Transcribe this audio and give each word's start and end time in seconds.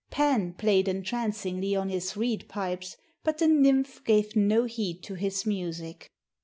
Pan 0.09 0.53
played 0.55 0.87
entrancingly 0.87 1.75
on 1.75 1.89
his 1.89 2.17
reed 2.17 2.47
pipes, 2.49 2.97
but 3.23 3.37
the 3.37 3.45
nymph 3.47 4.03
gave 4.03 4.35
no 4.35 4.63
heed 4.65 5.03
to 5.03 5.13
his 5.13 5.45
music. 5.45 6.09